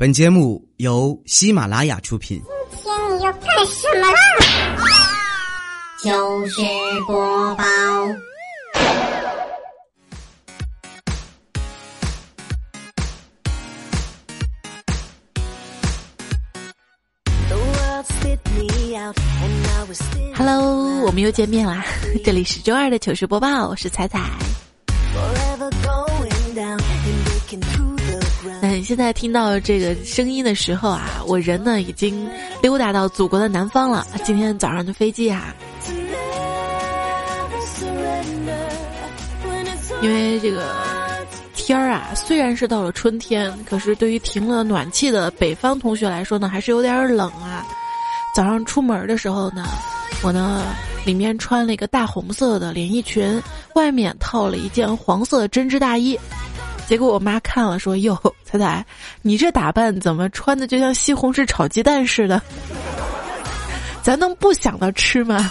[0.00, 2.42] 本节目由喜马拉雅出品。
[2.70, 4.18] 今天你要干什么啦？
[6.02, 6.62] 糗事
[7.06, 7.64] 播报。
[20.34, 21.84] Hello，我们又见面啦！
[22.24, 24.18] 这里是周二的糗事播报，我是彩彩。
[28.82, 32.28] 现在听到这个声音的时候啊，我人呢已经
[32.62, 34.06] 溜达到祖国的南方了。
[34.24, 35.54] 今天早上的飞机啊，
[40.02, 40.74] 因为这个
[41.54, 47.66] 天儿啊，虽然是到了春天，可是对于停了暖气的北方同学来说呢，还是有点冷啊。
[48.34, 49.64] 早上出门的时候呢，
[50.22, 50.62] 我呢
[51.04, 53.42] 里面穿了一个大红色的连衣裙，
[53.74, 56.18] 外面套了一件黄色的针织大衣。
[56.90, 58.84] 结果我妈看了说：“哟，彩彩，
[59.22, 62.42] 你这打扮怎么穿的就像西红柿炒鸡蛋似的？
[64.02, 65.48] 咱能不想到吃吗？”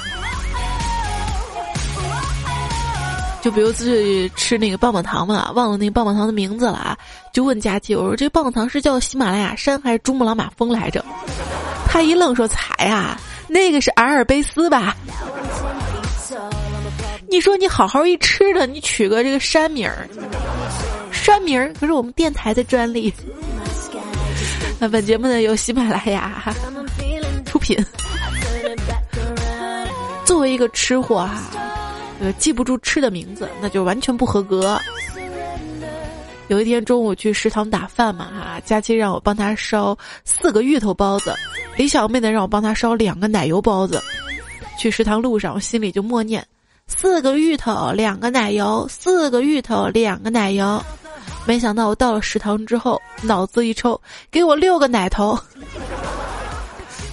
[3.39, 6.97] 就比如去吃那个棒棒糖嘛，忘了那个棒棒糖的名字了啊，
[7.31, 11.05] 就问佳琪：“我说这棒棒糖是叫喜马拉雅山还是珠穆朗玛峰来着？”
[11.87, 14.93] 他一愣说：“彩啊，那个是阿尔卑斯吧？”
[17.31, 20.05] 你说你好好一吃的，你取个这个山名儿。
[21.21, 23.13] 山名儿可是我们电台的专利。
[24.79, 26.53] 那本节目呢由喜马拉雅
[27.45, 27.77] 出品。
[30.25, 31.43] 作为一个吃货啊，
[32.21, 34.79] 呃，记不住吃的名字，那就完全不合格。
[36.47, 41.35] 有一天中午去食堂打饭嘛，哈，佳期让我帮他烧四个芋头包子，
[41.75, 44.01] 李小妹呢让我帮他烧两个奶油包子。
[44.77, 46.45] 去食堂路上，我心里就默念：
[46.87, 50.81] 四个芋头，两个奶油；四个芋头，两个奶油。
[51.45, 55.37] 没想到我到了食堂之后，脑子一抽，给我六个奶头。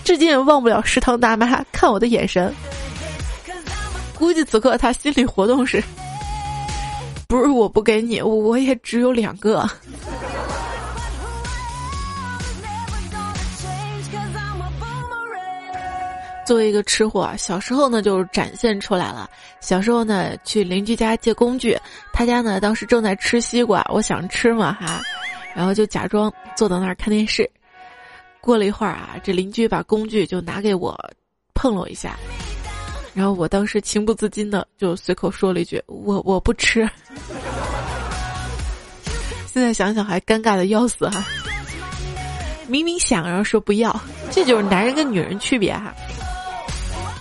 [0.05, 2.55] 至今也忘不了食堂大妈看我的眼神。
[4.19, 5.83] 估计此刻他心理活动是：
[7.27, 9.69] 不是我不给你，我也只有两个。
[16.47, 19.29] 作为一个吃货，小时候呢就展现出来了。
[19.61, 21.77] 小时候呢去邻居家借工具，
[22.13, 25.03] 他家呢当时正在吃西瓜，我想吃嘛哈，
[25.55, 27.51] 然后就假装坐到那儿看电视。
[28.41, 30.97] 过了一会儿啊，这邻居把工具就拿给我
[31.53, 32.17] 碰了我一下，
[33.13, 36.89] 然后我当时情不自禁的就随口说了一句：“我我不吃。
[39.53, 41.27] ”现在想想还尴尬的要死哈！
[42.69, 45.93] 明明想然后说不要，这就是男人跟女人区别哈。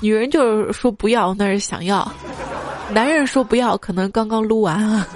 [0.02, 2.06] 女人就是说不要，那是想要；
[2.92, 5.08] 男人说不要，可能刚刚撸完啊。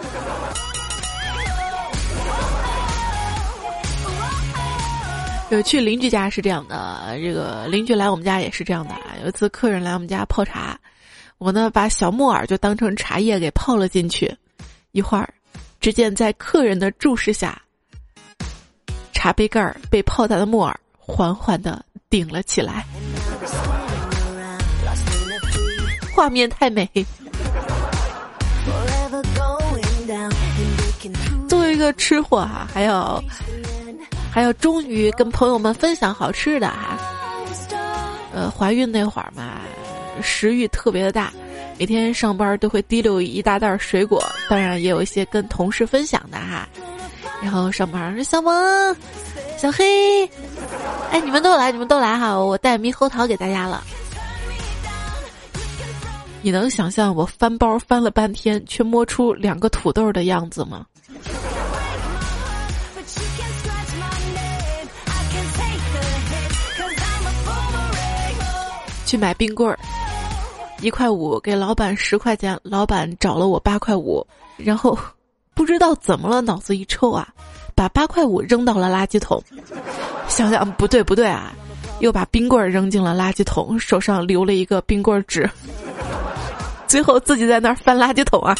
[5.49, 9.15] 有去邻居家是这样的，这个邻居来我们家也是这样的啊。
[9.23, 10.79] 有一次客人来我们家泡茶，
[11.39, 14.31] 我呢把小木耳就当成茶叶给泡了进去，
[14.91, 15.33] 一会儿，
[15.79, 17.59] 只见在客人的注视下，
[19.11, 22.85] 茶杯盖儿被泡大的木耳缓缓的顶了起来。
[26.19, 26.85] 画面太美。
[31.47, 33.23] 作为一个吃货哈，还要
[34.29, 36.99] 还要终于跟朋友们分享好吃的哈。
[38.33, 39.61] 呃，怀孕那会儿嘛，
[40.21, 41.31] 食欲特别的大，
[41.77, 46.67] 每天上班都会提溜一大袋水果，当然也有一些跟同事分享的哈。
[47.41, 48.53] 然后上班说小萌、
[49.57, 50.25] 小黑，
[51.11, 53.81] 哎，你们都来，你们都来哈，我带猕猴桃给大家了。
[56.41, 60.85] 你能想象我翻包翻了半天，却摸出两个土豆的样子吗？
[69.05, 69.77] 去买冰棍儿，
[70.81, 74.25] 一块五给老板十块钱，老板找了我八块五，
[74.55, 74.97] 然后
[75.55, 77.27] 不知道怎么了，脑子一抽啊，
[77.75, 79.43] 把八块五扔到了垃圾桶。
[80.27, 81.51] 想想不对不对啊，
[81.99, 85.49] 又把冰棍儿扔进了垃圾桶，手上留了一个冰棍儿纸。
[86.89, 88.55] 最后自己在那儿翻垃圾桶啊！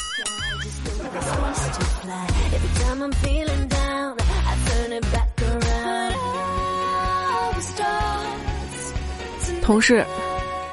[9.64, 10.06] 同事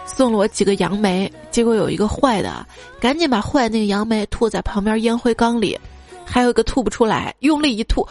[0.07, 2.67] 送了我几个杨梅，结果有一个坏的，
[3.01, 5.79] 赶紧把坏那个杨梅吐在旁边烟灰缸里，
[6.25, 8.07] 还有一个吐不出来，用力一吐，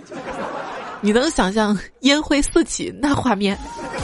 [1.00, 3.58] 你能想象烟灰四起那画面？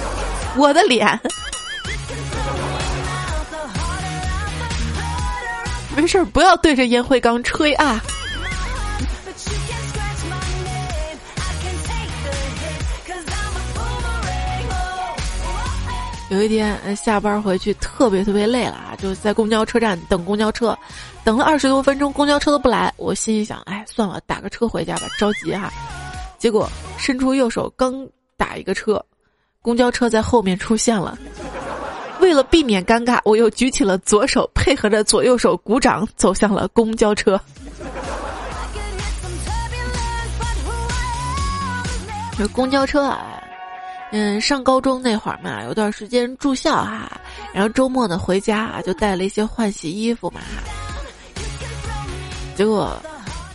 [0.56, 1.18] 我的脸！
[5.94, 8.02] 没事儿，不要对着烟灰缸吹啊！
[16.30, 20.76] 有一天下班回去特别特别累了啊，就在公交车站等公交车，
[21.22, 22.90] 等了二十多分钟，公交车都不来。
[22.96, 25.70] 我心里想，哎，算了，打个车回家吧，着急哈。
[26.38, 26.66] 结果
[26.96, 29.04] 伸出右手刚打一个车，
[29.60, 31.18] 公交车在后面出现了。
[32.22, 37.38] 为了避免尴尬，我又举起了左手，配合着左右手鼓掌，走向了公交车。
[42.38, 43.42] 这公交车啊。
[44.12, 47.10] 嗯，上高中那会儿嘛，有段时间住校哈，
[47.52, 50.40] 然后周末呢回家啊，就带了一些换洗衣服嘛。
[52.54, 53.02] 结果，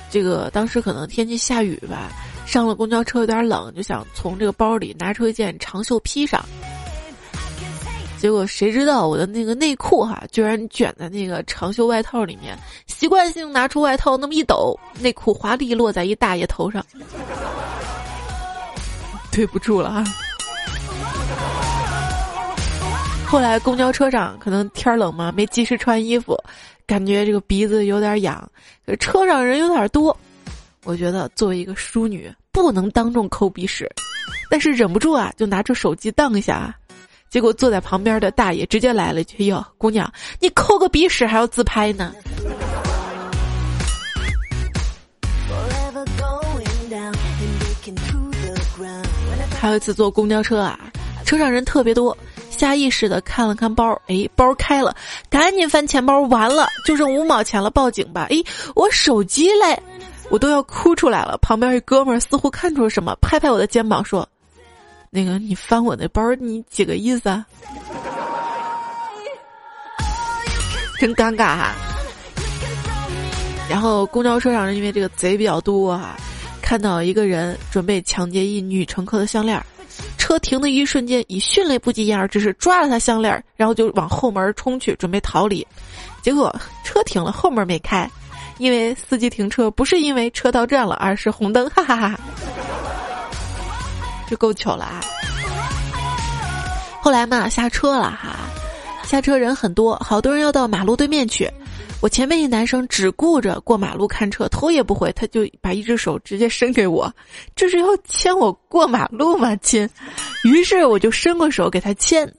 [0.10, 2.12] 这个当时可能天气下雨吧，
[2.46, 6.44] 上了公交车有点冷，就想从这个包里拿出一件长袖披上。
[8.19, 16.84] 结果谁知道我的那个内裤哈，居然卷在那个长袖外套里面，习惯性拿出外套那么一抖，内裤华丽落在一大爷头上。
[19.31, 20.04] 对不住了啊！
[23.28, 26.36] 后来公交车上可能天冷嘛，没及时穿衣服，
[26.88, 28.50] 感觉这个鼻子有点痒。
[29.00, 30.18] 车上人有点多，
[30.86, 33.88] 我觉得作为一个淑女不能当众抠鼻屎，
[34.50, 36.75] 但是忍不住啊，就拿出手机当一下。
[37.30, 42.14] 结果坐在旁边的大爷直接来了一句：“哟，姑娘，你抠个鼻屎还要自拍呢？”
[49.60, 50.80] 还有一次坐公交车啊，
[51.26, 52.16] 车上人特别多。
[52.50, 54.96] 下意识的看了看包，哎，包开了，
[55.30, 58.28] 赶紧翻钱包，完了就剩五毛钱了，报警吧！
[58.32, 58.38] 哎，
[58.74, 59.80] 我手机嘞，
[60.30, 61.38] 我都要哭出来了。
[61.40, 64.28] 旁边一哥们儿似乎看出了什么，拍拍我的肩膀说
[65.09, 67.45] ：“那个，你翻我那包，你几个意思啊？”
[71.00, 71.74] 真尴尬哈。
[73.69, 76.15] 然后公交车上因为这个贼比较多哈，
[76.62, 79.63] 看到一个人准备抢劫一女乘客的项链。
[80.18, 85.65] 车停的一瞬间，以迅雷不及掩耳之势抓了他项链，然后就往后门冲去，准备逃离。
[86.21, 88.09] 结果车停了，后门没开，
[88.57, 92.19] 因为司机停车不是因为车到站了，而是红灯，哈哈哈！
[94.28, 95.02] 这够糗了啊！
[97.02, 98.36] 后来嘛，下车了哈，
[99.04, 101.50] 下车人很多，好多人要到马路对面去。
[102.00, 107.12] 我前面一男生只顾着过马路看车，头也不回，他就把一只手直接伸给我，
[107.56, 109.90] 这是要牵我过马路吗，亲？
[110.44, 112.32] 于是我就伸过手给他牵。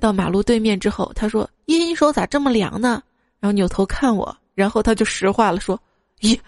[0.00, 3.02] 到马路对面之后，他说：“依依手咋这么凉呢？”
[3.40, 5.78] 然后扭头看我，然后他就实话了，说
[6.22, 6.38] ：“咦，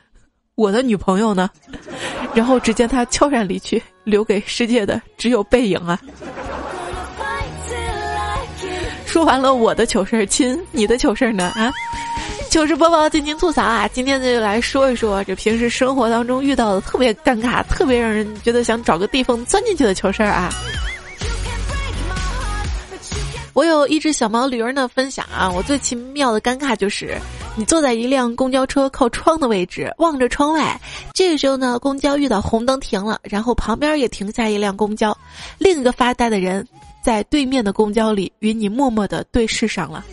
[0.54, 1.48] 我的女朋友呢？”
[2.34, 5.98] 然后只见他悄然离去，留给世界的只有背影啊。
[9.06, 11.44] 说完了我的糗事儿，亲，你的糗事儿呢？
[11.54, 11.72] 啊？
[12.50, 13.88] 糗事播报，尽情吐槽啊！
[13.88, 20.52] 今天就来说一说这平时生活当中遇到的特别尴尬、特别让人觉得想找个地缝钻进去的糗事儿啊！
[23.54, 25.50] 我有一只小毛驴儿呢，分享啊！
[25.50, 27.16] 我最奇妙的尴尬就是，
[27.56, 30.76] 你坐在一辆公交车靠窗的位置，望着窗外，
[31.12, 35.16] 这个时候呢，公交遇到红灯停了，然后旁边也停下一辆公交，
[35.56, 36.66] 另一个发呆的人
[37.00, 40.04] 在对面的公交里与你默默的对视上了。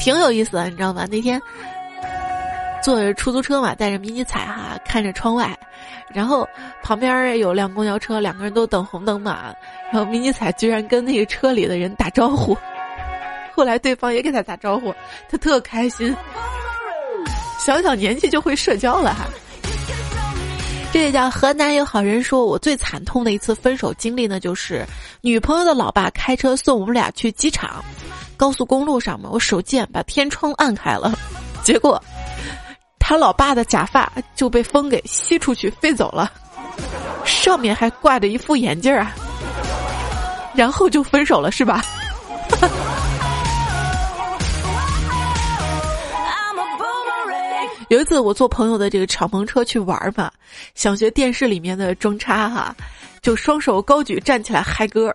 [0.00, 1.06] 挺有意思的，你知道吗？
[1.08, 1.40] 那天
[2.82, 5.56] 坐着出租车嘛，带着迷你彩哈，看着窗外，
[6.12, 6.44] 然后
[6.82, 9.54] 旁边有辆公交车，两个人都等红灯嘛，
[9.92, 12.58] 然后迷你彩居然跟那个车里的人打招呼，
[13.54, 14.94] 后来对方也给他打招呼，
[15.30, 16.14] 他特开心，
[17.58, 19.26] 小小年纪就会社交了哈。
[20.92, 24.84] 这也叫河南有好人说，我最惨痛的一次分手经历呢，就是
[25.22, 27.82] 女朋友的老爸开车送我们俩去机场。
[28.36, 31.12] 高速公路上嘛，我手贱把天窗按开了，
[31.62, 32.02] 结果
[32.98, 36.30] 他老爸的假发就被风给吸出去飞走了，
[37.24, 39.14] 上面还挂着一副眼镜啊，
[40.54, 41.82] 然后就分手了是吧？
[47.88, 50.30] 有一次我坐朋友的这个敞篷车去玩嘛，
[50.74, 52.74] 想学电视里面的装叉哈，
[53.20, 55.14] 就双手高举站起来嗨歌。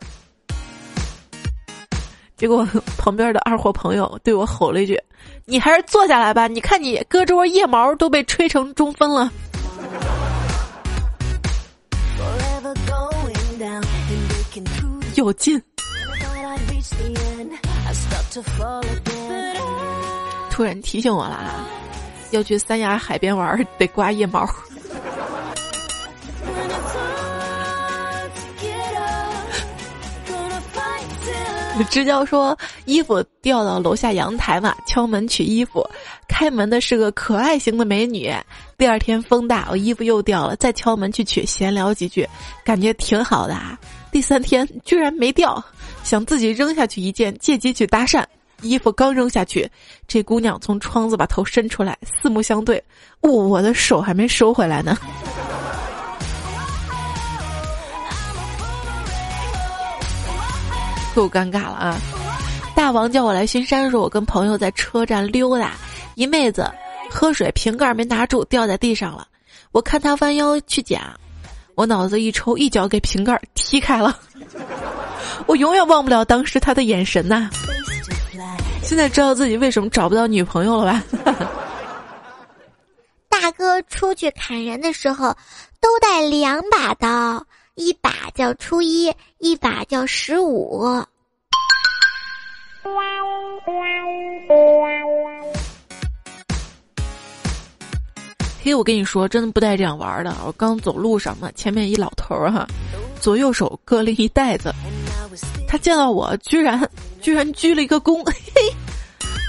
[2.35, 2.63] 结果
[2.97, 5.01] 旁边的二货朋友对我吼了一句
[5.45, 9.31] ：“你还是坐下来吧，你看你胳肢窝腋毛都被吹成中分了。”
[15.15, 15.59] 有劲！
[20.51, 21.65] 突然提醒我了啊，
[22.31, 24.47] 要去三亚海边玩得刮腋毛。
[31.91, 35.87] 支教说衣服掉到楼下阳台嘛，敲门取衣服，
[36.27, 38.33] 开门的是个可爱型的美女，
[38.79, 42.27] 第二天风大，我衣服又掉了，再敲门去取，闲聊几句，
[42.65, 43.77] 感觉挺好的啊。
[44.11, 45.63] 第三天居然没掉，
[46.03, 48.25] 想自己扔下去一件，借机去搭讪。
[48.61, 49.69] 衣服刚扔下去，
[50.07, 52.83] 这姑娘从窗子把头伸出来，四目相对，
[53.21, 54.97] 我我的手还没收回来呢。
[61.13, 61.97] 够尴尬了啊！
[62.75, 65.71] 大王叫我来巡山，说我跟朋友在车站溜达，
[66.13, 66.71] 一妹子
[67.09, 69.27] 喝水瓶盖没拿住，掉在地上了。
[69.71, 71.01] 我看她弯腰去捡，
[71.73, 74.19] 我脑子一抽，一脚给瓶盖踢开了。
[75.47, 77.49] 我永远忘不了当时他的眼神呐！
[78.87, 81.03] 现在知道自己为什么找不到女朋友了吧？
[83.27, 85.35] 大哥出去砍人的时候，
[85.81, 87.45] 都带两把刀。
[87.75, 91.03] 一把叫初一，一把叫十五。
[98.63, 100.33] 嘿，我跟你说，真的不带这样玩的。
[100.45, 102.65] 我刚走路上嘛，前面一老头儿哈，
[103.19, 104.73] 左右手各拎一袋子，
[105.67, 106.89] 他见到我，居然
[107.21, 108.33] 居然鞠了一个躬，嘿，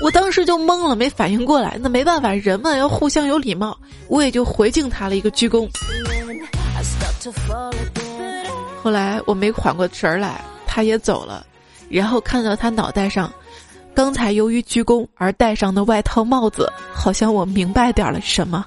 [0.00, 1.76] 我当时就懵了，没反应过来。
[1.80, 3.76] 那没办法，人们要互相有礼貌，
[4.08, 5.68] 我也就回敬他了一个鞠躬。
[8.82, 11.44] 后来我没缓过神儿来，他也走了，
[11.88, 13.32] 然后看到他脑袋上，
[13.92, 18.64] 刚才由于鞠躬而戴上的外套帽子，好像我明白点了什么。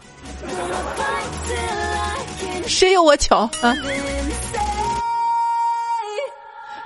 [2.67, 3.73] 谁有我巧啊？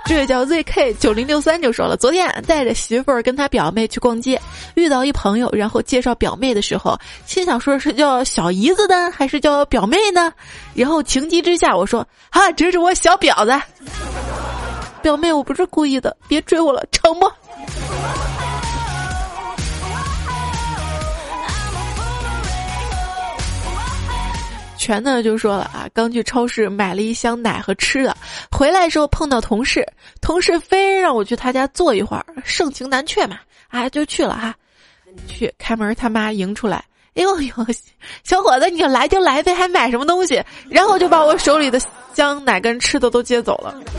[0.06, 4.40] 这位叫 ZK 九零六三就说了，昨天带着媳妇儿跟他表妹去逛街，
[4.74, 6.96] 遇到一朋友，然后介绍表妹的时候，
[7.26, 10.32] 心想说是叫小姨子呢还是叫表妹呢？
[10.74, 13.60] 然后情急之下我说啊，这是我小婊子，
[15.02, 17.26] 表妹我不是故意的，别追我了，成不？
[24.86, 28.16] 全呢就说了啊，刚去超市买了一箱奶和吃的，
[28.52, 29.84] 回来时候碰到同事，
[30.20, 34.54] 同事非让我去他家坐一会儿，盛情难却嘛，啊就去了哈，
[35.26, 36.84] 去开门他妈迎出来，
[37.16, 37.52] 哎呦呦，
[38.22, 40.40] 小伙子你就来就来呗，还买什么东西？
[40.70, 41.80] 然后就把我手里的
[42.14, 43.76] 箱奶跟吃的都接走了。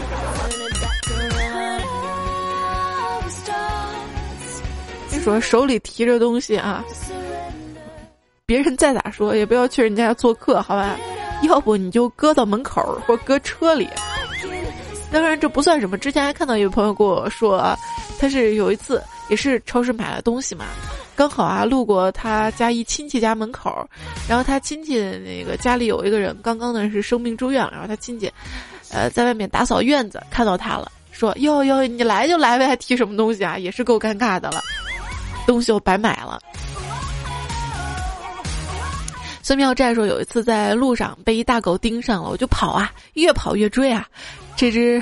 [5.12, 6.82] 你说手里提着东西啊。
[8.48, 10.98] 别人再咋说，也不要去人家家做客，好吧？
[11.44, 13.90] 要不你就搁到门口或搁车里。
[15.12, 15.98] 当然这不算什么。
[15.98, 17.78] 之前还看到有朋友跟我说，
[18.18, 20.64] 他是有一次也是超市买了东西嘛，
[21.14, 23.86] 刚好啊路过他家一亲戚家门口，
[24.30, 28.32] 然后他亲戚那个家里有一个人刚刚呢是生病住院，然后他亲戚，
[28.94, 33.58] 呃在外面打扫院子看到他了，说哟哟你来就来呗，还提什么东西啊？
[33.58, 34.62] 也是够尴尬的了，
[35.46, 36.40] 东西我白买了。
[39.48, 44.06] 孙妙寨说：“有一次在路上被一大狗盯上了，我就跑啊，越跑越追啊。
[44.58, 45.02] 这只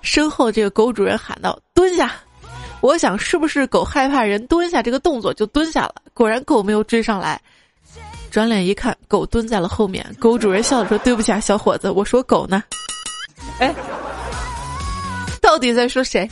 [0.00, 2.10] 身后这个狗主人喊道：‘蹲下！’
[2.80, 5.96] 我想是不是狗害怕人蹲下这个动作就蹲下了？
[6.14, 7.38] 果然狗没有追上来。
[8.30, 10.02] 转脸一看，狗蹲在了后面。
[10.18, 12.64] 狗主人笑着说：‘对不起啊，小伙子，我说狗呢。’
[13.60, 13.74] 哎，
[15.42, 16.26] 到底在说谁？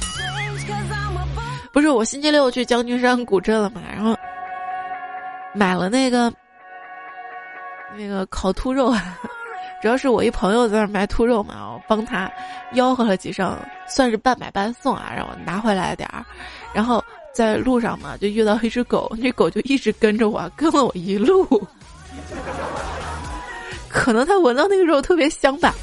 [1.75, 4.17] 不是我星期六去将军山古镇了嘛，然后
[5.53, 6.33] 买了那个。”
[7.97, 8.95] 那个烤兔肉，
[9.83, 12.31] 主要是我一朋友在那卖兔肉嘛，我帮他
[12.73, 13.57] 吆喝了几声，
[13.89, 16.25] 算是半买半送啊，让我拿回来点儿。
[16.73, 21.47] 然后在路上嘛，就遇到一只狗，那狗就一直跟着我，跟了我一路。
[23.89, 25.75] 可能它闻到那个肉特别香吧。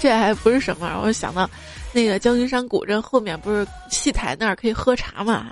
[0.00, 1.48] 这还不是什么，我想到
[1.92, 5.46] 那个将军山古镇后面不是戏台那儿可以喝茶嘛，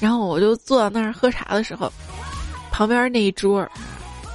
[0.00, 1.92] 然后我就坐到那儿喝茶的时候。
[2.72, 3.68] 旁边那一桌，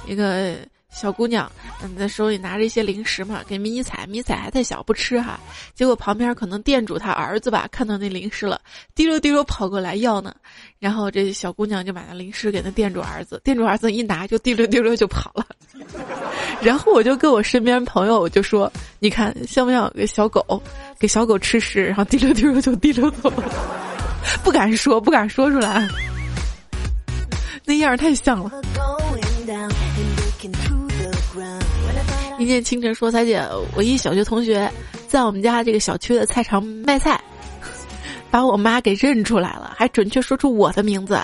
[0.06, 0.54] 一个
[0.90, 1.50] 小姑娘，
[1.82, 5.38] 嗯，在手里拿着一些零食嘛，给迷彩，迷彩还太小不吃哈。
[5.74, 8.60] 结果旁边可能店主他儿子吧，看到那零食了，
[8.94, 10.34] 滴溜滴溜跑过来要呢。
[10.78, 15.44] 然后这小姑娘就把那零食给那店主儿子，店主儿子一拿就滴溜滴溜就跑了。
[16.62, 20.62] 然后我就跟我身边朋友我就说，你看像不像个小狗？
[20.98, 23.44] 给小狗吃食，然后滴溜滴溜就滴溜走了。
[24.42, 25.86] 不敢说，不敢说出来。
[27.68, 28.50] 那样太像了。
[32.38, 33.46] 一见清晨说：“彩姐，
[33.76, 34.72] 我一小学同学
[35.06, 37.20] 在我们家这个小区的菜场卖菜，
[38.30, 41.20] 把我妈给认出来了，还准确说出我的名字，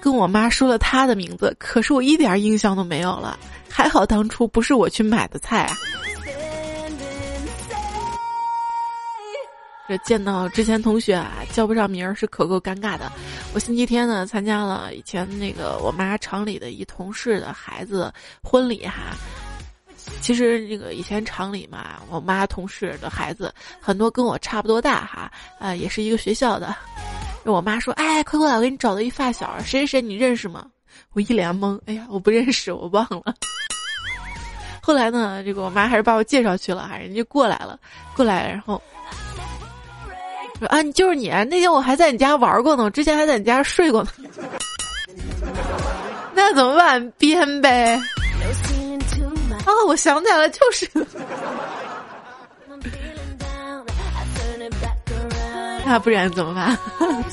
[0.00, 3.36] 跟我妈说了她的名字，可是我一点印象都没有了。
[3.68, 5.76] 还好当初不是我去买的菜啊。”
[9.88, 13.10] 这见到之前同学啊，叫不上名儿是可够尴尬的。
[13.54, 19.16] 我星期天呢参加了以前那个我妈厂里的一同事的孩子婚礼哈。
[20.20, 26.76] 其实这个以前厂里嘛，我妈同事的孩子很多跟我差不多大哈，啊，也是一个学校的。
[27.44, 30.66] 我妈说：“哎，快过来，我给你找到一发小，谁谁谁你认识吗？”
[31.14, 33.34] 我一脸懵，哎呀，我不认识，我忘了。
[34.82, 37.78] 后来呢，这个我妈还是把我介绍去了哈，人家过来了，
[38.14, 38.80] 过来，然后。
[40.66, 41.28] 啊，你就是你！
[41.28, 44.10] 那天我还在你家玩过呢，之前还在你家睡过呢。
[46.34, 47.10] 那怎么办？
[47.18, 47.94] 编呗。
[49.64, 50.88] 啊，我想起来了，就是。
[55.86, 56.76] 那不然怎么办？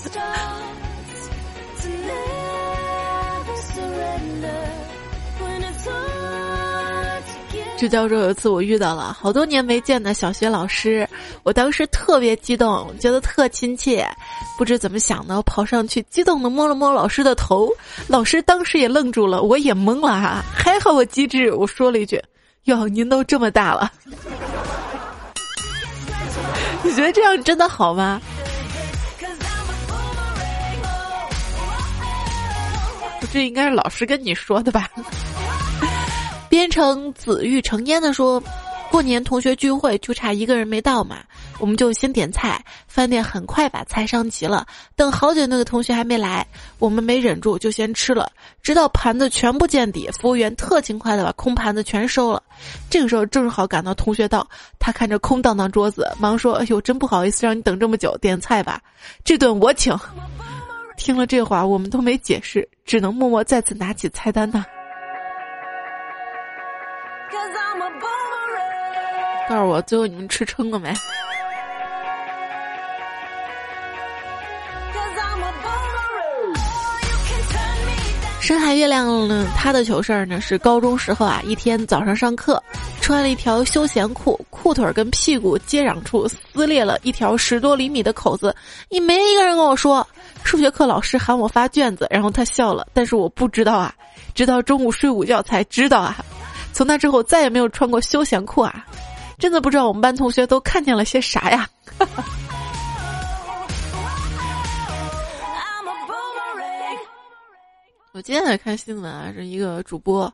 [7.77, 11.07] 支教授有一次我遇到了好多年没见的小学老师，
[11.43, 14.07] 我当时特别激动，觉得特亲切，
[14.57, 17.69] 不知怎么想的，我跑上去激动的摸了摸老师的头，
[18.07, 22.21] 老师当时也愣住了，我也懵了哈，还好我机智，我说了一句
[22.65, 23.91] ：“哟，您都这么大了。”
[26.81, 28.21] 你觉得这样真的好吗？
[33.33, 34.87] 这应该是老师跟你说的吧？
[36.55, 38.41] 编成紫玉成烟的说，
[38.89, 41.17] 过年同学聚会就差一个人没到嘛，
[41.59, 44.65] 我们就先点菜，饭店很快把菜上齐了。
[44.95, 46.47] 等好久那个同学还没来，
[46.79, 48.31] 我们没忍住就先吃了，
[48.63, 52.41] 直到盘子全部见底，服务员特勤快的把空盘子全收了。
[52.89, 54.47] 这个时候正好赶到同学到，
[54.79, 58.79] 他看着空荡荡桌子，忙说：“哎呦，真不好意思让你等这么久，点菜吧，
[59.25, 59.93] 这顿我请。”
[60.95, 64.63] 听了这话，我们都没解释，只能默默再次拿起菜单呐。
[69.47, 70.93] 告诉我，最后你们吃撑了没？
[78.41, 79.47] 深海月亮呢？
[79.57, 80.39] 他的糗事儿呢？
[80.39, 82.61] 是高中时候啊，一天早上上课，
[83.01, 88.55] 穿了一条休闲裤，裤腿跟屁股接壤处撕裂了一条十多厘米的口子，
[88.87, 90.05] 你没一个人跟我说。
[90.43, 93.91] 数学课老师喊我发卷子，然后他笑了，但是我不知道啊，
[94.35, 96.17] 直到中午睡午觉才知道啊。
[96.71, 98.85] 从那之后再也没有穿过休闲裤啊。
[99.37, 101.69] 真的不知道我们班同学都看见了些啥呀！
[108.13, 110.33] 我今天在看新闻啊，是一个主播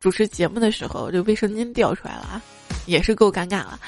[0.00, 2.42] 主持节目的时候，这卫生巾掉出来了啊，
[2.86, 3.78] 也是够尴尬了。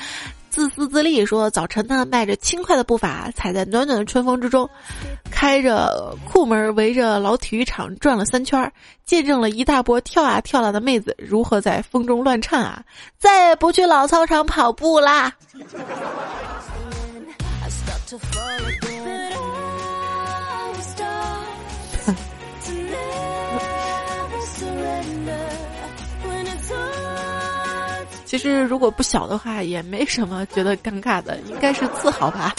[0.48, 4.70] 自私自利说，早晨呢，迈着轻快的步伐，踩在暖暖的春风之中，
[5.32, 8.70] 开着库门围着老体育场转了三圈，
[9.04, 12.84] 见证了一大波跳啊跳啊的妹子如何在风中乱颤啊！
[13.18, 15.32] 再也不去老操场跑步啦。
[28.24, 32.54] 其实如果不小的话，也没什么觉得尴尬的，应该是自豪吧。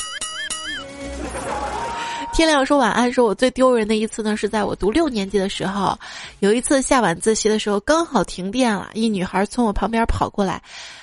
[2.34, 5.96] 天亮说晚安，说我最丢人的一次呢，是在我读六年级的时候，
[6.40, 10.60] 有一次下晚自习的时候，刚好停电了，一女孩从我旁边跑过来，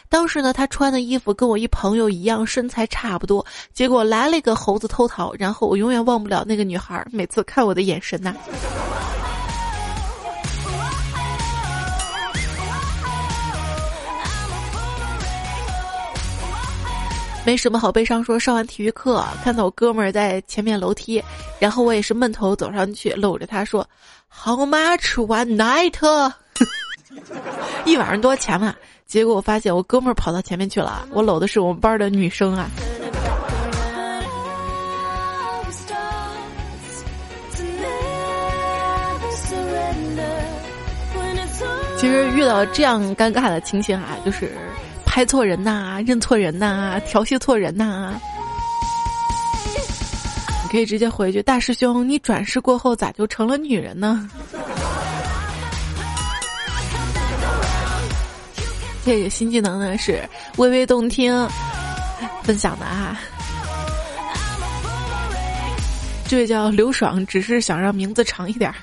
[0.08, 8.34] 当时呢，她穿的衣服跟我一朋友一样，身材差不多，结果来了一个猴子偷桃，然后我永远忘不了那个女孩每次看我的眼神呐。
[17.44, 21.22] 没什么好悲伤，说上完体育课，看到我哥们儿在前面楼梯，
[21.58, 23.84] 然后我也是闷头走上去，搂着他说
[24.28, 26.32] ：“How much one night？”
[27.84, 28.74] 一晚上多少钱嘛？
[29.06, 32.70] 结果我发现我哥们儿跑到前面去了，我搂的是我们班的女生啊。
[41.98, 44.52] 其实遇到这样尴尬的情形啊，就是。
[45.20, 48.14] 猜错人呐，认错人呐，调戏错人呐！
[50.62, 54.26] 你可以直接回去，大师兄，你转世过后咋就成了女人呢？
[59.04, 61.46] 这个新技能呢是微微动听
[62.42, 63.20] 分享的啊。
[66.26, 68.74] 这位叫刘爽，只是想让名字长一点。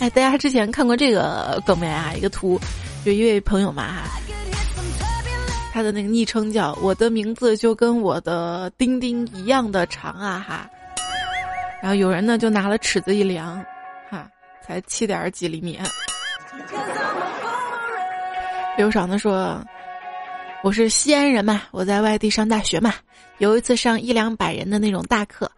[0.00, 2.12] 哎，大家之前看过这个梗没啊？
[2.16, 2.60] 一个图，
[3.04, 4.18] 有一位朋友嘛哈。
[5.72, 10.68] 他的那个昵称叫“我的名字就跟我的丁丁一样的长啊哈”，
[11.80, 13.64] 然后有人呢就拿了尺子一量，
[14.10, 14.28] 哈，
[14.66, 15.78] 才七点几厘米。
[18.76, 19.64] 刘爽子说
[20.64, 22.94] ：“我是西安人嘛，我在外地上大学嘛。
[23.38, 25.50] 有一次上一两百人的那种大课，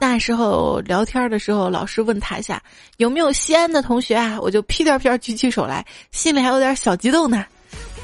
[0.00, 2.62] 那时候聊天的时候，老师问台下
[2.96, 7.46] 有没有西安的同学啊，我就屁颠屁颠举起手来，心里还有点小激动呢。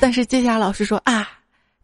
[0.00, 1.28] 但是接下来老师说啊，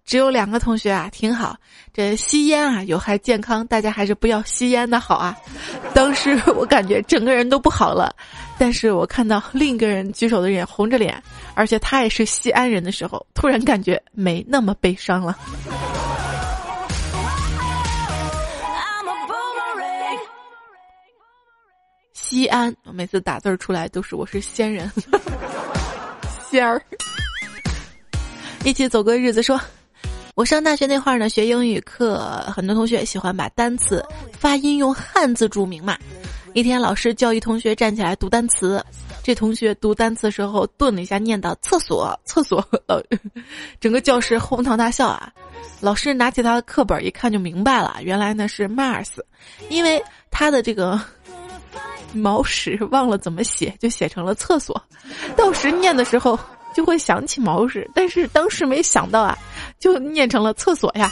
[0.05, 1.57] 只有两个同学啊，挺好。
[1.93, 5.37] 这吸烟啊有害健康，大家还是不要吸烟的好啊。
[5.95, 8.15] 当时我感觉整个人都不好了。
[8.59, 11.21] 但是我看到另一个人举手的人红着脸，
[11.55, 15.39] 而且他也是西安人的时候，突然感觉没那么悲伤了。
[22.13, 24.91] 西安，我每次打字出来都是我是仙人，
[26.51, 26.81] 仙儿。
[28.63, 29.59] 一起走过日子，说，
[30.35, 32.19] 我上大学那会儿呢，学英语课，
[32.55, 34.05] 很多同学喜欢把单词
[34.39, 35.97] 发音用汉字注明嘛。
[36.53, 38.85] 一天，老师叫一同学站起来读单词，
[39.23, 42.63] 这同学读单词时候顿了一下，念到厕所，厕所，
[43.81, 45.33] 整个教室哄堂大笑啊。
[45.81, 49.09] 老师拿起他的课本一看就明白了，原来呢是 Mars，
[49.71, 51.01] 因为他的这个。
[52.13, 54.83] 毛屎忘了怎么写，就写成了厕所。
[55.37, 56.37] 到时念的时候
[56.75, 59.37] 就会想起毛屎，但是当时没想到啊，
[59.79, 61.11] 就念成了厕所呀。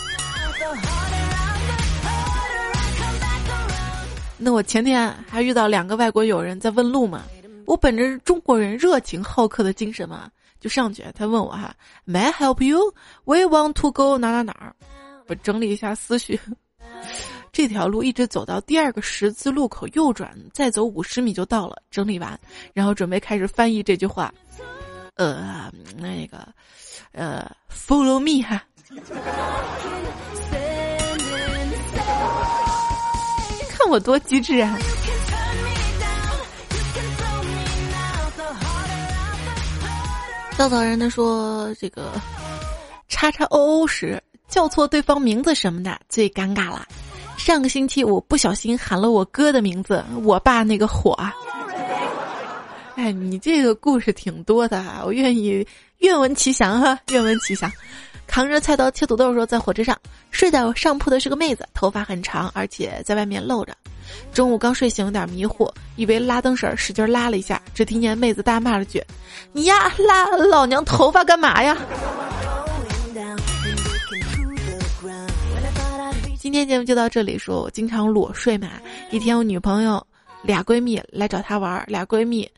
[4.36, 7.24] 那我前天还遇到两个外国友人在问路嘛，
[7.66, 11.04] 我本着中国人热情好客的精神嘛，就上去。
[11.14, 11.74] 他问我哈
[12.06, 12.94] ，May I help you?
[13.24, 14.74] We want to go 哪哪哪儿？
[15.26, 16.38] 我整理一下思绪。
[17.50, 21.82] 这条路一直走到第二个十字路口右转，再走五十米就到了。
[21.90, 22.38] 整理完，
[22.72, 24.32] 然后准备开始翻译这句话。
[25.18, 26.46] 呃，那个，
[27.10, 28.62] 呃，Follow me 哈。
[33.68, 34.78] 看我多机智啊！
[40.56, 42.12] 稻草人的说这个，
[43.08, 46.86] 叉叉 O O 时叫错对方名字什么的最尴尬了。
[47.36, 51.34] 上个星期我不小心喊了我哥的名字，我爸那个火啊！
[52.98, 55.64] 哎，你这个故事挺多的哈，我愿意
[55.98, 57.70] 愿闻其详哈，愿闻其详。
[58.26, 59.96] 扛着菜刀切土豆的时候，在火车上
[60.32, 63.72] 睡在我上铺的是个妹子，头发很长，而且在外面露着。
[64.32, 69.00] 中午刚睡醒，有点迷糊，以为拉灯绳使劲拉了一下，只听见妹子大骂了句
[69.54, 71.78] ：“你呀，拉老娘头发干嘛呀？”
[76.36, 77.38] 今天节目就到这里。
[77.38, 78.70] 说我经常裸睡嘛。
[79.12, 80.04] 一天，我女朋友
[80.42, 82.48] 俩闺蜜来找她玩，俩闺蜜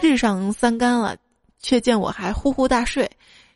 [0.00, 1.16] 日上三竿了，
[1.60, 3.10] 却见我还呼呼大睡，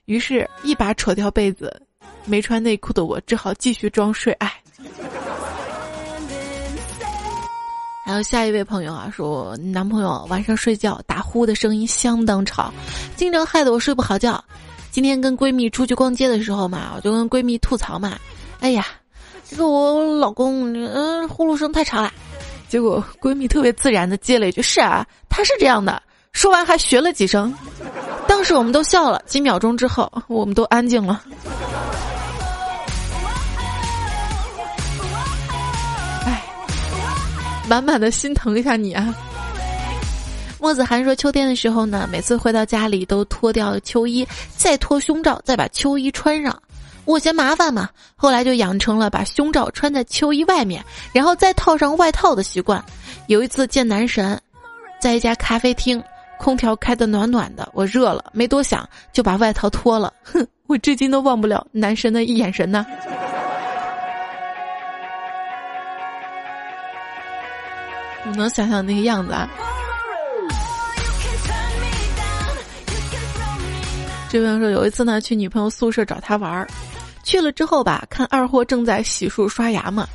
[0.07, 1.81] 于是一把扯掉被子，
[2.25, 4.33] 没穿内裤的我只好继续装睡。
[4.35, 4.53] 哎，
[8.05, 12.73] 还有下一位朋友啊，说男朋友晚上睡觉打呼的声音相当吵，
[13.17, 14.43] 经常害得我睡不好觉。
[14.91, 18.19] 今天跟闺蜜出去逛街的时候嘛，我就跟闺蜜吐槽嘛，
[18.61, 18.87] 哎呀。
[19.45, 22.11] 这个我老公，嗯，呼噜声太长了。
[22.73, 27.55] 结果闺蜜特别自然的接了一句：“是啊，他是这样的。”说完还学了几声。
[28.27, 29.23] 当时我们都笑了。
[29.27, 31.23] 几秒钟之后，我们都安静了。
[36.25, 36.43] 哎，
[37.69, 39.15] 满满的心疼一下你啊。
[40.59, 46.59] 莫子涵说：“秋天的时候呢，每次回到家里都脱掉秋衣，再脱胸罩，再把秋衣穿上。”
[47.05, 52.83] 我嫌麻烦嘛，后来就养成了把胸罩穿在秋衣外面，然后再套上外套的习惯。
[53.27, 54.41] 有一次见男神，
[55.01, 56.03] 在一家咖啡厅，
[56.39, 60.13] 空调开的暖暖的，我热了，没多想就把外套脱了。
[60.23, 62.87] 哼，我至今都忘不了男神的一眼神呢。
[68.25, 69.49] 你能想象那个样子啊？
[74.31, 76.67] 这位朋友说，有一次呢，去女朋友宿舍找他玩儿。
[77.23, 80.09] 去了之后吧，看二货正在洗漱刷牙嘛。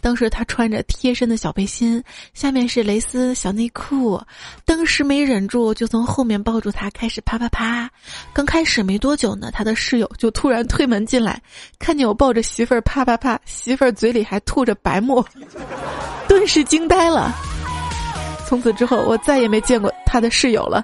[0.00, 4.20] 当时他穿着贴身的小背心，下面是蕾丝小内裤。
[4.64, 7.90] 当时没忍住，就从后面抱住他，开始啪啪啪。
[8.32, 11.40] 刚开始没多久呢，他的室友就突然推门进来，
[11.78, 15.26] 看见我抱着媳妇儿啪啪啪，媳妇儿嘴里还吐着白沫，
[16.28, 17.34] 顿时惊呆了。
[18.46, 20.82] 从此之后，我再也没见过他的室友了。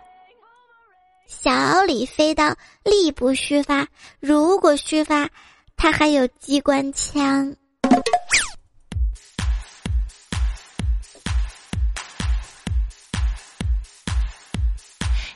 [1.26, 2.54] 小李飞刀
[2.84, 3.86] 力不虚发，
[4.18, 5.28] 如果虚发。
[5.82, 7.56] 他还有机关枪。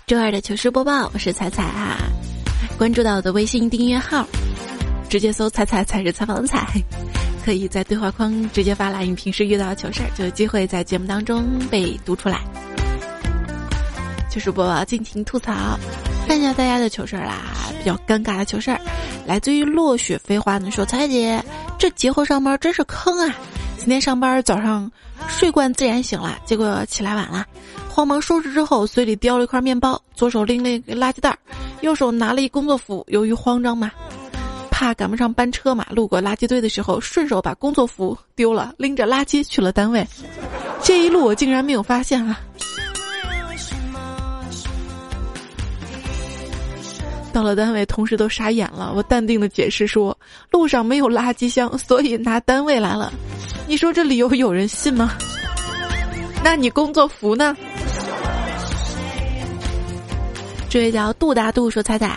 [0.07, 1.97] 周二的糗事播报，我是彩彩啊！
[2.77, 4.29] 关注到我的微信订阅号，
[5.09, 6.69] 直接搜“彩彩彩是采访彩”，
[7.43, 12.43] 可以在对话框直接发来你平时遇到的糗事儿，就有机会在节目当中被读出来。
[14.29, 15.81] 糗事播报，尽情吐槽。
[16.53, 17.37] 大家的糗事儿啦，
[17.79, 18.81] 比较尴尬的糗事儿，
[19.25, 21.43] 来自于落雪飞花呢说：“彩姐，
[21.79, 23.35] 这节后上班真是坑啊！
[23.79, 24.91] 今天上班早上
[25.29, 27.47] 睡惯自然醒了，结果起来晚了，
[27.89, 31.37] 慌忙收拾之后，嘴里叼了一块面包，左手拎了一个垃圾袋，
[31.81, 33.05] 右手拿了一工作服。
[33.09, 33.91] 由于慌张嘛，
[34.71, 40.07] 怕赶不上班车嘛，路过垃圾堆的时候，顺手把工作服丢了，拎着垃圾去了单位。
[40.83, 42.41] 这一路我竟然没有发现啊！”
[47.35, 48.93] 到了单位，同事都傻眼了。
[48.95, 50.17] 我淡定的解释说，
[50.53, 53.13] 路上没有垃圾箱，所以拿单位来了。
[53.67, 55.11] 你说这理由有人信吗？
[56.45, 57.57] 那你工作服呢？
[60.71, 62.17] 这位叫杜大杜说：“彩彩，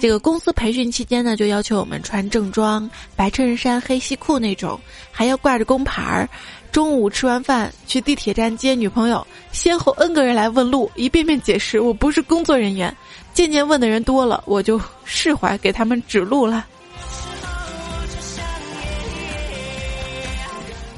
[0.00, 4.80] 这个公司培训期间呢，就要求我们穿正装，白衬衫、黑西裤那种，
[5.12, 6.26] 还要挂着工牌儿。
[6.72, 12.96] 中午吃完饭去地铁站接女朋友，先后 N 个人来问路，一遍遍解释我不是工作人员。”
[13.34, 16.66] 渐渐问的人多了，我就释怀，给他们指路了。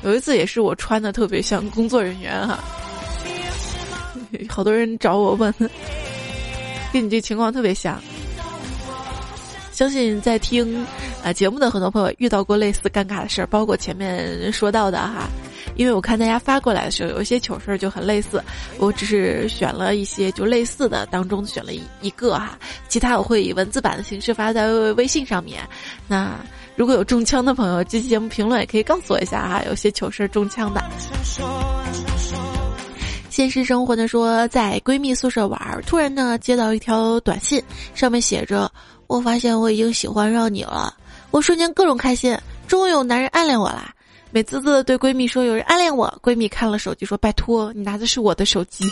[0.03, 2.63] 有一次也是我穿的特别像工作人员哈，
[4.49, 5.53] 好多人找我问，
[6.93, 8.01] 跟你这情况特别像。
[9.83, 10.87] 相信在听
[11.25, 15.29] 啊节目的很多朋友遇到过类似尴尬的事儿，包括前面说到的哈。
[15.75, 18.41] 因为我看大家发过来的时候，有一些糗事儿就很类似，
[18.79, 25.61] 我只是选了一些就类似的当中选了一一个哈，其他我会以文字版的形式发在微微信上面。
[26.07, 26.31] 那
[26.77, 30.81] 如果有中枪的朋友，这期节目评论也可以告诉我一下哈，有些糗事儿中枪的。
[33.31, 37.61] 现实生活呢说，在闺蜜宿舍玩，突然呢接到一条短信，
[37.95, 38.71] 上面写着
[39.13, 40.95] ：“我发现我已经喜欢上你了。”
[41.31, 43.93] 我瞬间各种开心，终于有男人暗恋我啦。
[44.31, 48.85] 美滋滋的对闺蜜说：“有人暗恋我。”闺蜜看了手机说：“拜托，你拿的是我的手机。”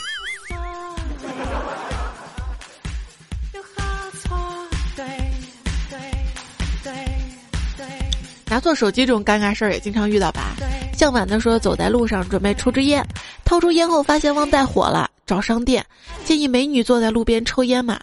[8.46, 10.56] 拿错手机这种尴尬事儿也经常遇到吧？
[10.92, 13.06] 向晚的说，走在路上准备抽支烟，
[13.44, 15.86] 掏出烟后发现忘带火了，找商店，
[16.24, 18.00] 建议美女坐在路边抽烟嘛。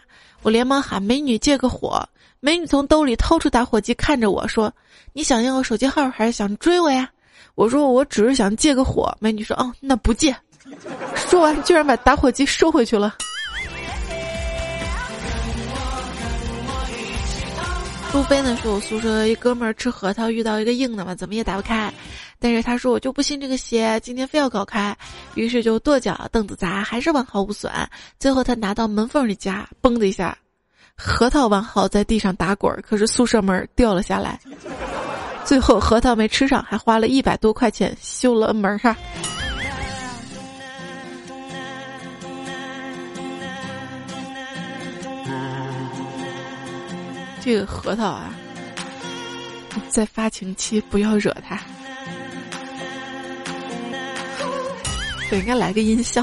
[0.47, 2.01] 我连忙喊美女借个火，
[2.39, 4.73] 美女从兜里掏出打火机看着我说
[5.11, 7.09] ：“你想要我手机号还是想追我呀？”
[7.55, 10.33] 我说我只是想借个火，美女说哦那不借，
[11.17, 13.13] 说完居然把打火机收回去了。
[18.13, 21.93] 路飞呢是我宿舍一哥们儿吃核桃遇到一个硬的嘛，怎么也打不开，
[22.39, 24.97] 但是他说我就不信这个邪，今天非要搞开，
[25.35, 27.71] 于是就跺脚凳子砸，还是完好无损。
[28.19, 30.35] 最后他拿到门缝里夹，嘣的一下，
[30.95, 34.39] 核桃完好在地上打滚，可是宿舍门掉了下来。
[35.45, 38.97] 最后核桃没吃上，还花了一百多块钱修了门儿哈。
[47.47, 48.29] 这个核桃啊，
[49.87, 51.57] 在发情期不要惹它。
[55.31, 56.21] 我应该来个音效。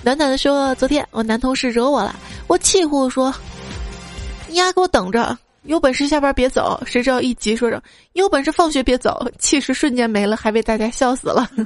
[0.00, 2.14] 暖暖的说：“昨天我男同事惹我了，
[2.46, 3.34] 我气呼呼说
[4.46, 7.82] ：‘你丫给我等着！’”有本事下班别走，谁知道一急说着
[8.12, 11.50] 有本事放学别走，气势瞬间没了，还被大家笑死了。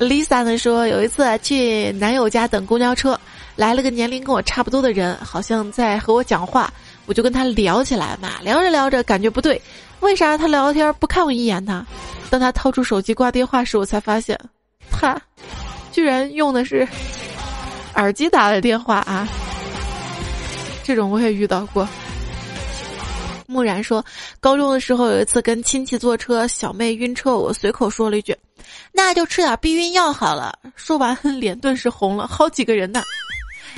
[0.00, 3.16] Lisa 呢说，有一次去男友家等公交车，
[3.56, 6.72] 来了个年龄跟我差不多的人，好像在和我讲话，
[7.06, 9.60] 我就跟他聊起来嘛，聊着聊着感觉不对，
[10.00, 11.86] 为啥他聊天不看我一眼呢？
[12.28, 14.38] 当他掏出手机挂电话时，我才发现，
[14.90, 15.20] 他
[15.90, 16.86] 居然用的是
[17.94, 19.26] 耳机打的电话啊。
[20.84, 21.88] 这种我也遇到过。
[23.46, 24.04] 木然说，
[24.40, 28.36] 高中的时候有一次跟亲戚坐车，小妹晕车，我随口说了一句
[28.92, 33.02] ：“那就吃点避孕药好了。”说完脸顿时红了，好几个人呢。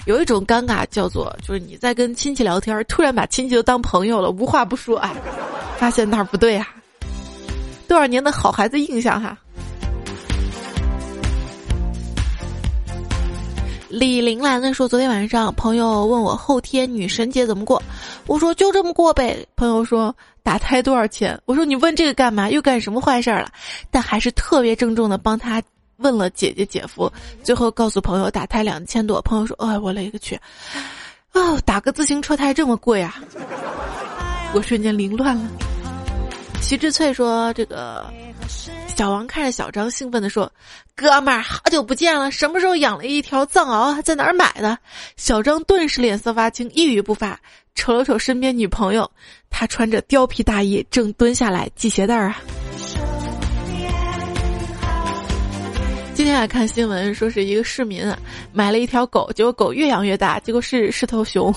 [0.06, 5.14] 有一种尴尬叫做，就是你在跟亲戚聊天，突然把亲戚都当朋友了，无话不说，哎，
[5.76, 6.66] 发现那儿不对啊？
[7.86, 9.36] 多少年的好孩子印象哈。
[13.90, 17.82] 李玲兰的说：“昨天晚上朋友问我后天女神节怎么过，
[18.26, 19.36] 我说就这么过呗。
[19.56, 21.40] 朋友说打胎多少钱？
[21.46, 22.50] 我说你问这个干嘛？
[22.50, 23.50] 又干什么坏事了？
[23.90, 25.62] 但还是特别郑重的帮他
[25.98, 29.20] 问了姐姐姐夫，最后告诉朋友打胎两千多。
[29.22, 30.34] 朋友说：哎，我勒个去！
[31.32, 33.16] 啊，打个自行车胎这么贵啊！
[34.54, 35.48] 我瞬间凌乱了。
[36.62, 38.04] 徐志翠说：这个。”
[38.96, 40.50] 小王看着小张，兴奋地说
[40.96, 42.30] ：“哥们儿，好久不见了！
[42.32, 44.02] 什么时候养了一条藏獒？
[44.02, 44.76] 在哪儿买的？”
[45.16, 47.38] 小张顿时脸色发青，一语不发，
[47.74, 49.08] 瞅了瞅身边女朋友，
[49.50, 52.40] 她穿着貂皮大衣，正蹲下来系鞋带儿啊。
[56.18, 58.04] 今天还看新闻，说是一个市民
[58.52, 61.54] 买了一条狗，结果狗越养越大，结果是是头熊。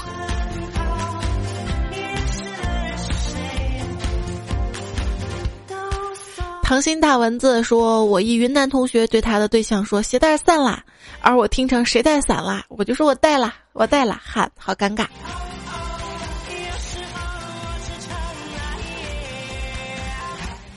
[6.62, 10.84] 糖心大蚊子说：“我一云南同学对他的对象说鞋带散啦，
[11.22, 15.08] 而我听成谁带伞啦，我就说我带啦，我带啦，喊好尴尬。”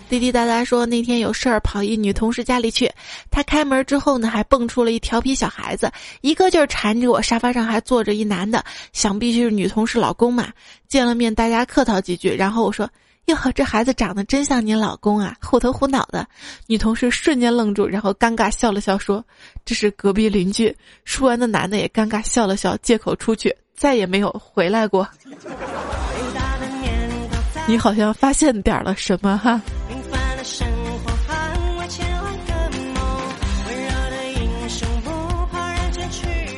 [0.09, 2.91] 滴滴答答说那天有事儿跑一女同事家里去，
[3.31, 5.91] 她开门之后呢，还蹦出了一调皮小孩子，
[6.21, 10.49] 一个劲儿缠着我，沙发上还坐着一男的，想必就是女同事老公嘛。
[10.89, 12.89] 见了面大家客套几句，然后我说。
[13.27, 16.29] 哟呵，这孩子长得真像你老公啊，虎头虎脑的。
[16.67, 19.25] 女同事瞬间愣住，然后尴尬笑了笑，说
[19.65, 25.09] ：“这是隔壁邻居。”说完的男的也尴尬笑了笑，借口出去，再也没有回来过。
[27.67, 29.59] 你好像发现点了什么哈？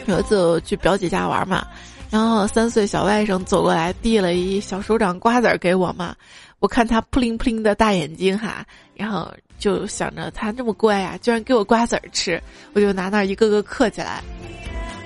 [0.08, 1.66] 有一次我去表姐家玩嘛，
[2.10, 6.14] 然后三岁小外甥走过来，递了一小手掌瓜子儿给我嘛。
[6.58, 14.22] 我看他扑灵扑灵的大眼睛哈，然后就想着他这么乖呀，居然给我瓜子儿吃，我就拿那一个个嗑起来。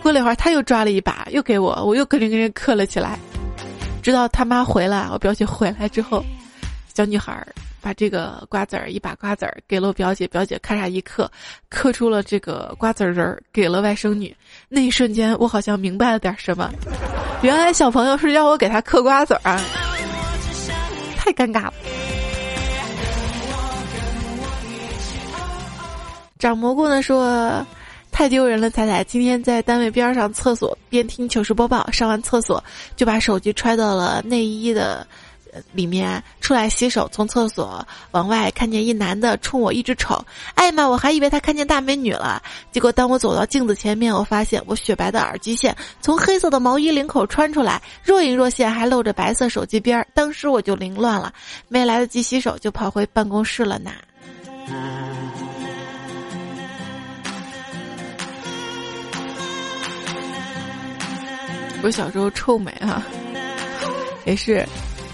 [0.03, 3.19] 过了一会儿，他又抓了一把，又给我，我又跟着跟着嗑了起来。
[4.03, 6.25] 直到他妈回来，我表姐回来之后，
[6.95, 7.47] 小女孩
[7.81, 11.31] 把这个瓜子儿一把瓜子儿给了我表姐，表姐咔嚓一嗑，
[11.69, 14.35] 嗑出了这个瓜子仁儿，给了外甥女。
[14.69, 16.71] 那一瞬间，我好像明白了点什么，
[17.43, 19.61] 原来小朋友是要我给他嗑瓜子儿啊。
[21.17, 21.75] 太尴尬了，
[26.39, 27.65] 长蘑菇呢说
[28.11, 28.71] 太丢人了。
[28.71, 32.63] 彩彩今天在单位边上厕所边听糗事播报，上完厕所
[32.97, 35.07] 就把手机揣到了内衣的。
[35.73, 40.87] 里面出来洗手，从厕所往外看见一男的冲我一直瞅，哎呀妈！
[40.87, 42.43] 我还以为他看见大美女了。
[42.73, 50.07] 结果当我走到镜子前面，我发现我雪白的耳机线从黑色的毛衣领口穿出来，若隐若现，还露着白色手机边儿。
[50.15, 51.33] 当时我就凌乱了，
[51.69, 53.91] 没来得及洗手就跑回办公室了呢。
[61.83, 63.03] 我小时候臭美啊，
[64.27, 64.67] 也是。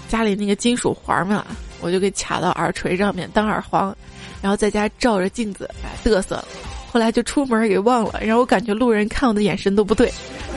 [0.07, 1.45] 家里那个金属环嘛，
[1.81, 3.95] 我就给卡到耳垂上面当耳环，
[4.41, 5.69] 然后在家照着镜子
[6.03, 6.43] 嘚瑟。
[6.89, 10.11] 后来就出门给忘了，然后我感觉路人看我的眼神都不对，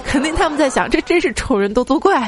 [0.04, 2.26] 肯定他们在想这真是丑人多作怪。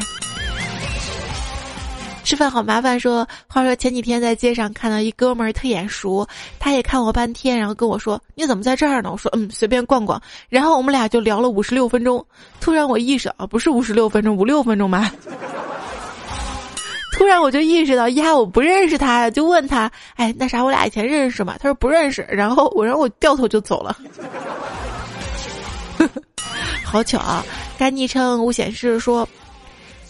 [2.24, 6.26] 吃饭好麻烦，说话说前几天在街上看到一哥们儿特眼熟，
[6.58, 9.10] 他也看我半天，然后跟我说你怎么在这儿呢？
[9.10, 12.24] 我说嗯随便逛逛，然后我们俩就聊了五十六分钟。
[12.60, 15.12] 突然我意识啊不是五十六分钟五六分钟吧？
[17.22, 21.56] 突然我就意识到呀，我不认识他，就问他，哎，那啥，我俩以前认识吗？
[21.60, 22.26] 他说不认识。
[22.28, 23.96] 然后我，然后我掉头就走了。
[26.82, 27.46] 好巧啊！
[27.78, 29.26] 该昵称无显示说，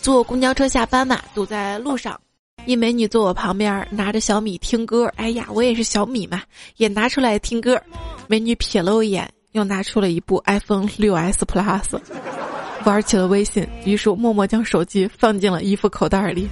[0.00, 2.18] 坐公交车下班嘛，堵在路上，
[2.64, 5.04] 一美女坐我旁边，拿着小米听歌。
[5.16, 6.40] 哎呀，我也是小米嘛，
[6.78, 7.78] 也拿出来听歌。
[8.26, 12.00] 美女瞥了我一眼，又拿出了一部 iPhone 六 S Plus，
[12.86, 13.68] 玩起了微信。
[13.84, 16.48] 于是默默将手机放进了衣服口袋里。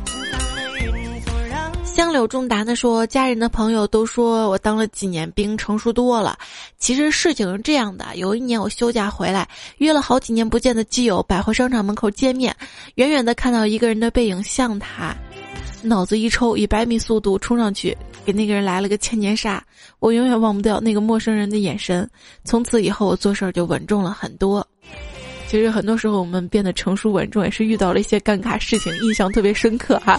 [1.92, 6.38] 香柳中达的说：“家人的朋友都说我当了几年兵，成熟多了。
[6.78, 9.46] 其实事情是这样的：有一年我休假回来，
[9.78, 12.54] 约了好几年不见的基友，百货商场门口见面。
[12.94, 15.14] 远远的看到一个人的背影像他，
[15.82, 19.62] 脑子一抽，以百米速度冲上去，给那个人来了个千年杀。
[19.98, 22.08] 我永远忘不掉那个陌生人的眼神。
[22.44, 24.66] 从此以后，我做事儿就稳重了很多。
[25.48, 30.18] 其实很多时候，我们变得成熟稳重，也是遇到了一些尴尬事情，印象特别深刻哈。”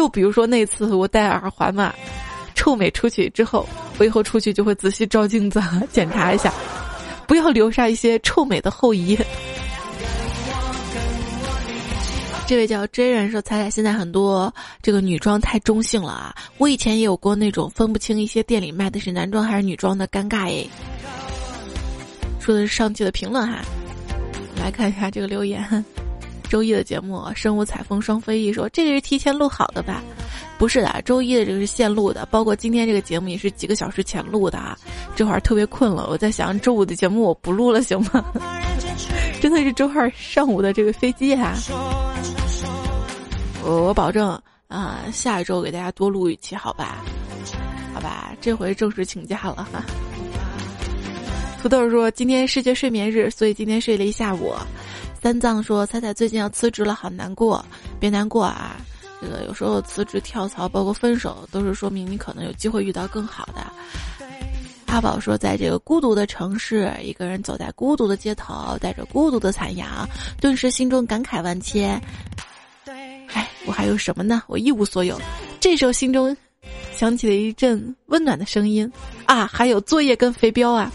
[0.00, 1.92] 就比如说那次我戴耳环嘛，
[2.54, 6.50] 臭美出去之后，我以后出去就会仔细照镜子检查一下，
[7.26, 9.14] 不要留下一些臭美的后遗。
[12.46, 16.34] 这位叫真人说：“彩彩现在很多这个女装太中性了啊！
[16.56, 20.66] 我以前也有过那种分不清一些店里卖的是男装还是女装的尴尬诶。”
[22.40, 23.58] 说的是上期的评论哈，
[24.58, 25.62] 来看一下这个留言。
[26.50, 30.02] 周一的节目，身无彩凤双飞翼说：“这个是提前录好的吧？
[30.58, 34.76] 不是的，周一的这个是现录的，包括今天这个节目也是几个小时前录的啊。
[35.14, 38.24] 这会儿特别困了，我在想周五的节目我不录了行吗？
[39.40, 41.54] 真的是周二上午的这个飞机哈。
[43.62, 44.30] 我我保证
[44.66, 46.96] 啊，下一周给大家多录一期，好吧？
[47.94, 49.84] 好吧，这回正式请假了哈。
[51.62, 54.52] 土豆说今天世界睡眠日，所以今天睡了一下午。”
[55.22, 57.62] 三藏说：“彩彩最近要辞职了，好难过，
[57.98, 58.76] 别难过啊！
[59.20, 64.26] 这个有时候辞职、跳槽，包括分手，都是说明你可能有机会遇到更好的。
[64.86, 70.08] 阿宝说，在这个孤独的城市，一个人走在孤独的街头，带着孤独的残阳，
[70.40, 72.00] 顿时心中感慨万千。
[72.86, 74.42] 唉，我还有什么呢？
[74.46, 75.20] 我一无所有。
[75.60, 76.34] 这时候心中
[76.94, 78.90] 响起了一阵温暖的声音
[79.26, 80.90] 啊，还有作业跟肥膘啊。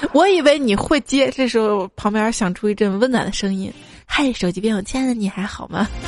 [0.12, 3.72] 我以为你会接，这时候旁边响出一阵温暖的声音
[4.06, 5.86] ：“嗨，手机边有亲爱的你还好吗？”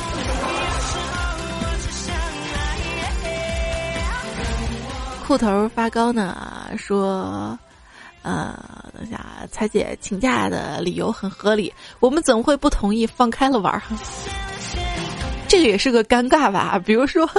[5.25, 7.57] 裤头发高呢，说，
[8.23, 8.57] 呃，
[8.97, 13.79] 等下，彩姐请假的理由很合理，我们怎么会不同意放开了玩？
[15.47, 16.81] 这个也是个尴尬吧？
[16.83, 17.29] 比如说，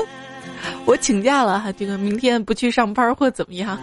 [0.84, 3.76] 我请假了，这个明天不去上班或怎么样？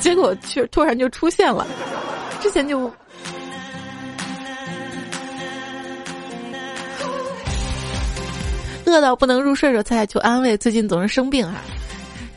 [0.00, 1.66] 结果却突然就出现了，
[2.40, 2.90] 之前就
[8.86, 11.58] 饿到不能入睡的时候，彩彩求安慰，最近总是生病哈。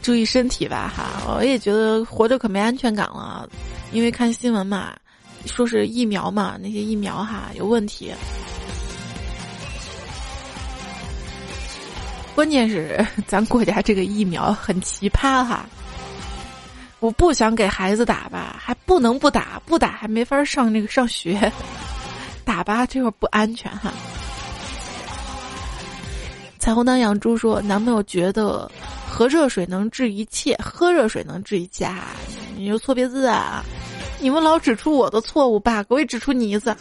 [0.01, 1.35] 注意身体吧，哈！
[1.37, 3.47] 我也觉得活着可没安全感了，
[3.91, 4.95] 因为看新闻嘛，
[5.45, 8.11] 说是疫苗嘛，那些疫苗哈有问题。
[12.33, 15.67] 关键是咱国家这个疫苗很奇葩哈，
[17.01, 21.51] 我不想给孩子打吧，还不能不打，不打还没法上那个上学，
[22.45, 23.91] 打吧这会儿不安全哈。
[26.57, 28.71] 彩虹当养猪说，男朋友觉得。
[29.13, 31.85] 喝热水能治一切，喝热水能治一切，
[32.55, 33.61] 你有错别字啊！
[34.21, 36.73] 你们老指出我的错误吧，我也指出你一次。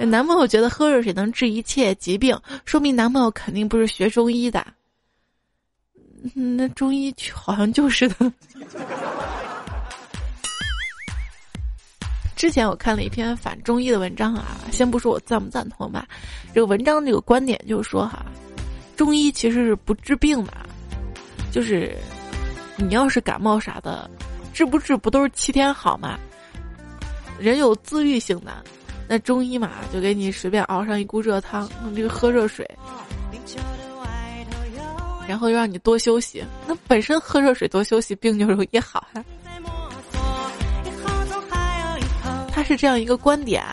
[0.00, 4.66] 男朋友觉得喝热水能治一切疾病，说明男朋友肯定不是学中医的。
[6.34, 8.32] 那中医好像就是的。
[12.34, 16.06] 之前我看了一篇反中医的文章啊，先不说我赞不赞同吧，
[16.52, 18.26] 这个文章这个观点就是说哈，
[18.96, 20.52] 中医其实是不治病的。
[21.52, 21.94] 就是，
[22.76, 24.10] 你要是感冒啥的，
[24.52, 26.18] 治不治不都是七天好吗？
[27.38, 28.64] 人有自愈性的，
[29.06, 32.68] 那中医嘛，就给你随便熬上一锅热汤，这个喝热水，
[35.32, 36.44] 然后又让你多休息。
[36.66, 39.24] 那本身喝热水多休息，病就容易好哈。
[42.50, 43.64] 他是这样一个观点，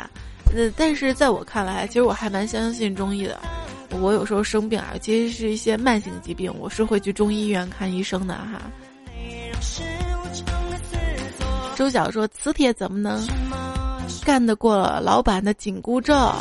[0.55, 3.37] 呃，但是在我看来，其实我还蛮相信中医的。
[3.99, 8.61] 我有时候生病啊，其实是一些慢性疾病，我是会去中医院看医生的哈。
[11.75, 13.27] 周晓说：“磁铁怎么能
[14.23, 16.39] 干得过老板的紧箍咒？”啊，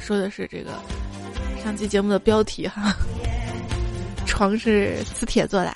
[0.00, 0.70] 说的是这个
[1.64, 2.94] 上期节目的标题哈。
[4.28, 5.74] 床是磁铁做的。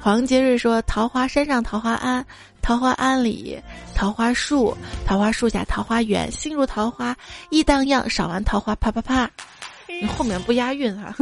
[0.00, 2.24] 黄杰瑞说：“桃花山上桃花庵，
[2.62, 3.60] 桃花庵里
[3.94, 4.74] 桃花树，
[5.06, 7.14] 桃花树下桃花源，心如桃花
[7.50, 9.30] 意荡漾，赏完桃花啪啪啪。”
[9.86, 11.14] 你后面不押韵啊！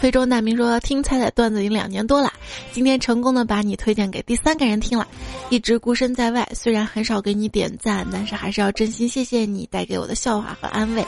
[0.00, 2.32] 非洲难民说：“听彩彩段子已经两年多了，
[2.72, 5.06] 今天成功的把你推荐给第三个人听了。
[5.50, 11.04] 一直孤身在外，虽然很少给你点赞，但是还是要真心谢谢你带给我的笑话和安慰。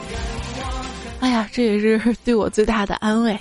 [1.20, 3.38] 哎呀，这也是对我最大的安慰。”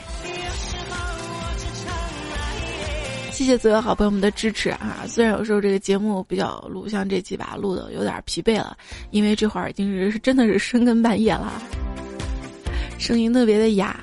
[3.31, 5.05] 谢谢所有好朋友们的支持啊！
[5.07, 8.77] 虽然有时候这个节目比较录，像这期吧录的有点疲惫了，
[9.11, 11.53] 因为这会儿已经是真的是深更半夜了，
[12.99, 13.97] 声音特别的哑。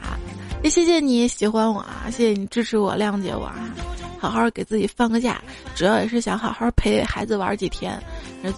[0.63, 3.75] 也谢谢你喜欢我啊，谢谢你支持我、谅解我啊！
[4.19, 5.41] 好好给自己放个假，
[5.77, 8.03] 主要也是想好好陪孩子玩几天。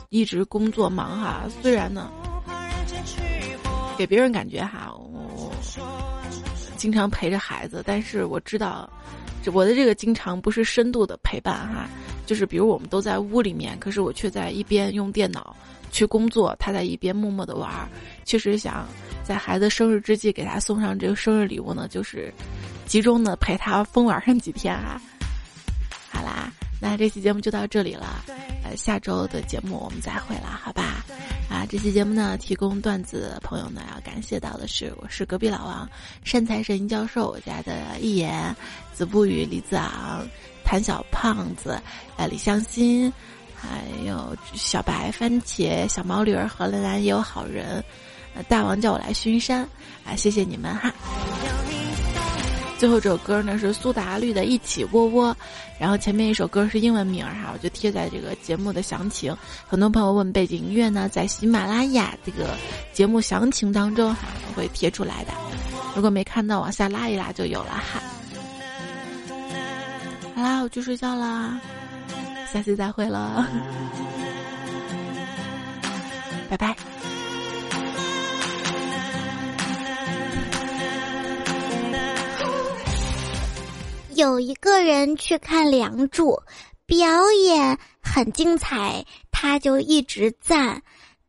[0.08, 2.10] 一直工作忙哈，虽然呢，
[3.96, 5.52] 给别人感觉哈，我
[6.76, 8.88] 经常陪着孩子，但是我知道。
[9.54, 11.88] 我的这个经常不是深度的陪伴哈，
[12.26, 15.56] 就是比如我们都在屋里面，可是我却在一边用电脑
[15.90, 17.88] 去工作，他在一边默默的玩儿。
[18.24, 18.86] 确实想
[19.24, 22.32] 在孩子生日之际给他送上这个生日礼物呢，就是
[22.86, 25.00] 集中的陪他疯玩上几天啊。
[26.10, 28.24] 好啦，那这期节目就到这里了，
[28.64, 31.04] 呃，下周的节目我们再会了，好吧？
[31.50, 35.88] 啊，这期节目呢，提供段子朋友呢，要感谢到的是，我是隔壁老王，
[36.24, 38.54] 善财神教授我家的一言，
[38.92, 40.26] 子不语李子昂，
[40.64, 41.80] 谭小胖子，
[42.16, 43.12] 呃李香心，
[43.60, 47.84] 还有小白番茄，小毛驴儿和兰兰也有好人，
[48.48, 49.62] 大王叫我来巡山，
[50.04, 50.92] 啊谢谢你们哈。
[52.78, 55.34] 最后这首歌呢是苏打绿的《一起窝窝》，
[55.80, 59.36] 然后前面一首歌是英文名哈，我就贴在这个节目的详情。
[59.66, 62.54] 很多朋友问背景音乐呢，在喜马拉雅这个
[62.92, 65.32] 节目详情当中哈会贴出来的，
[65.96, 68.00] 如果没看到往下拉一拉就有了哈。
[70.36, 71.60] 好啦，我去睡觉啦，
[72.52, 73.46] 下期再会了。
[76.48, 76.74] 拜拜。
[84.14, 86.42] 有一个人去看梁祝，
[86.86, 90.82] 表演很精彩，他就一直赞，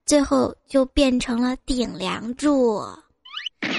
[0.05, 2.81] 最后就变成了顶梁柱。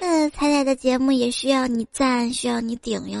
[0.00, 3.20] 那彩彩的节目也需要你赞，需要你顶哟。